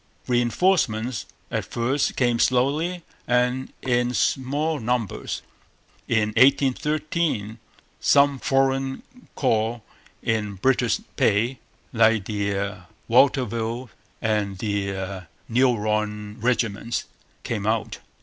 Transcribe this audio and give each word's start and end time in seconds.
Reinforcements 0.27 1.27
at 1.51 1.63
first 1.63 2.15
came 2.15 2.39
slowly 2.39 3.03
and 3.27 3.71
in 3.83 4.15
small 4.15 4.79
numbers. 4.79 5.43
In 6.07 6.29
1813 6.29 7.59
some 7.99 8.39
foreign 8.39 9.03
corps 9.35 9.83
in 10.23 10.55
British 10.55 11.01
pay, 11.17 11.59
like 11.93 12.25
the 12.25 12.79
Watteville 13.07 13.91
and 14.23 14.57
the 14.57 15.23
Meuron 15.47 16.37
regiments, 16.41 17.03
came 17.43 17.67
out. 17.67 17.99